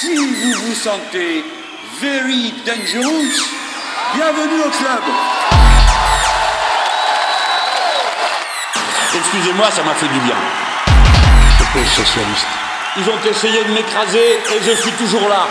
[0.00, 1.44] Si vous vous sentez
[2.00, 3.32] very dangerous,
[4.14, 5.02] bienvenue au club.
[9.12, 10.36] Excusez-moi, ça m'a fait du bien.
[11.74, 12.46] Le socialiste.
[12.98, 15.48] Ils ont essayé de m'écraser et je suis toujours là.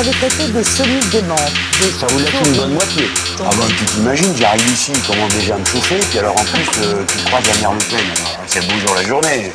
[0.00, 1.36] M'avez traité de semi-dément.
[1.36, 3.04] Ça vous laisse une bonne moitié.
[3.38, 6.44] Ah ben tu t'imagines, j'arrive ici, il commence déjà à me chauffer, puis alors en
[6.44, 8.06] plus euh, tu croises Vladimir Le Pen.
[8.46, 9.52] C'est beau jour la journée.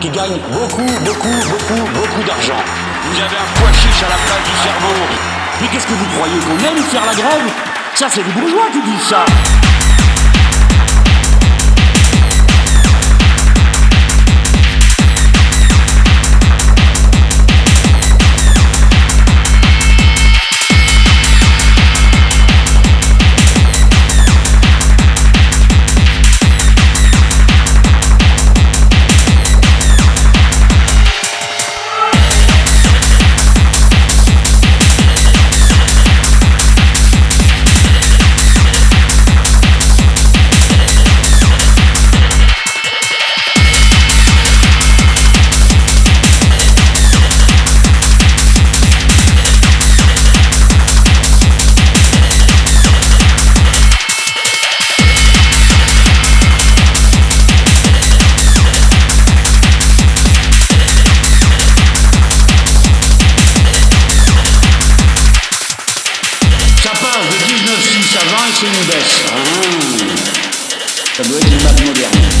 [0.00, 2.60] Qui gagnent beaucoup, beaucoup, beaucoup, beaucoup d'argent.
[3.04, 4.94] Vous avez un poids chiche à la place du cerveau.
[5.60, 7.50] Mais qu'est-ce que vous croyez qu'on aime faire la grève?
[7.94, 9.08] Ça, c'est les bourgeois qui disent.
[9.08, 9.24] Ça
[68.58, 69.24] 19,6 à 20 et c'est une baisse.
[69.28, 69.38] Ah.
[71.16, 72.37] Ça doit être une map moderne.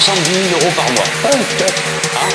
[0.00, 1.04] 70 000 euros par mois.
[1.24, 1.36] Hein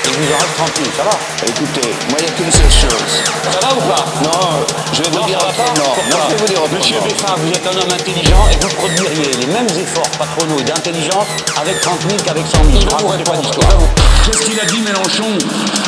[0.05, 1.17] Il vous en reste 30 000, ça va
[1.47, 3.11] Écoutez, moi il n'y a qu'une seule chose.
[3.51, 4.05] Ça va ou pas?
[4.23, 6.61] Non, je vais vous Non, dire ça va pas non, non, je vais vous dire.
[6.71, 10.63] Monsieur Beffin, vous êtes un homme intelligent et vous produiriez les mêmes efforts patronaux et
[10.63, 11.27] d'intelligence
[11.59, 12.85] avec 30 000 qu'avec 100 000.
[12.89, 13.79] Racontez pas d'histoire.
[14.25, 15.37] Qu'est-ce qu'il a dit Mélenchon?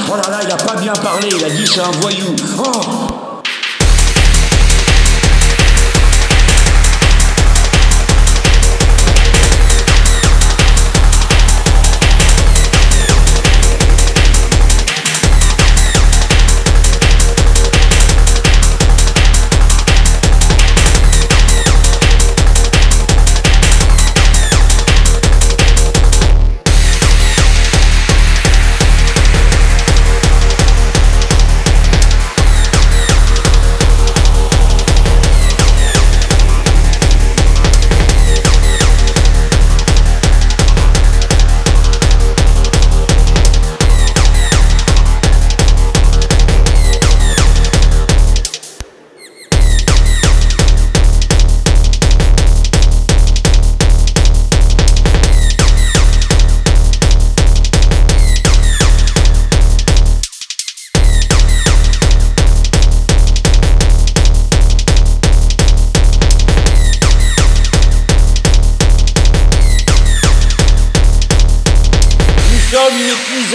[0.09, 2.35] Oh là là, il a pas bien parlé, il a dit c'est un voyou.
[2.57, 3.16] Oh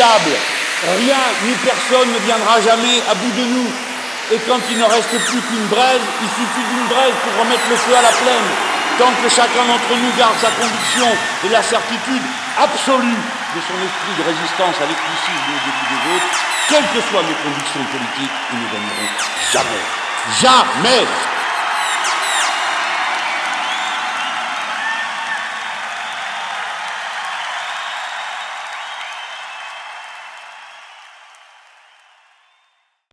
[0.02, 3.70] Rien ni personne ne viendra jamais à bout de nous.
[4.34, 7.76] Et quand il ne reste plus qu'une braise, il suffit d'une braise pour remettre le
[7.76, 8.48] feu à la plaine.
[8.98, 11.06] Tant que chacun d'entre nous garde sa conviction
[11.46, 12.26] et la certitude
[12.58, 13.22] absolue
[13.54, 16.34] de son esprit de résistance à l'éclectisme et au début des autres,
[16.66, 19.10] quelles que soient nos convictions politiques, nous ne gagnerons
[19.54, 19.84] jamais.
[20.42, 21.06] Jamais